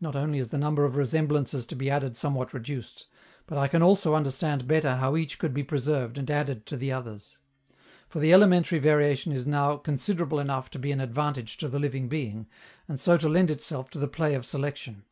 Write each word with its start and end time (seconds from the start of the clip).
Not 0.00 0.16
only 0.16 0.38
is 0.38 0.48
the 0.48 0.56
number 0.56 0.86
of 0.86 0.96
resemblances 0.96 1.66
to 1.66 1.76
be 1.76 1.90
added 1.90 2.16
somewhat 2.16 2.54
reduced, 2.54 3.04
but 3.46 3.58
I 3.58 3.68
can 3.68 3.82
also 3.82 4.14
understand 4.14 4.66
better 4.66 4.96
how 4.96 5.18
each 5.18 5.38
could 5.38 5.52
be 5.52 5.62
preserved 5.62 6.16
and 6.16 6.30
added 6.30 6.64
to 6.64 6.78
the 6.78 6.90
others; 6.92 7.36
for 8.08 8.20
the 8.20 8.32
elementary 8.32 8.78
variation 8.78 9.32
is 9.32 9.46
now 9.46 9.76
considerable 9.76 10.38
enough 10.40 10.70
to 10.70 10.78
be 10.78 10.92
an 10.92 11.00
advantage 11.02 11.58
to 11.58 11.68
the 11.68 11.78
living 11.78 12.08
being, 12.08 12.46
and 12.88 12.98
so 12.98 13.18
to 13.18 13.28
lend 13.28 13.50
itself 13.50 13.90
to 13.90 13.98
the 13.98 14.08
play 14.08 14.32
of 14.34 14.46
selection. 14.46 15.04